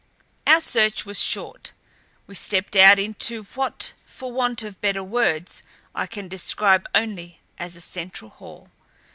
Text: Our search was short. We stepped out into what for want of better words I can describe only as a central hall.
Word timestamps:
Our 0.47 0.61
search 0.61 1.05
was 1.05 1.19
short. 1.21 1.73
We 2.25 2.33
stepped 2.33 2.75
out 2.75 2.97
into 2.97 3.43
what 3.53 3.93
for 4.03 4.31
want 4.31 4.63
of 4.63 4.81
better 4.81 5.03
words 5.03 5.61
I 5.93 6.07
can 6.07 6.27
describe 6.27 6.87
only 6.95 7.39
as 7.59 7.75
a 7.75 7.81
central 7.81 8.31
hall. 8.31 8.69